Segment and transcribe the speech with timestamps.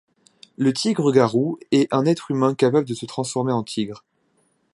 [0.57, 4.03] Le tigre-garou est un être humain capable de se transformer en tigre.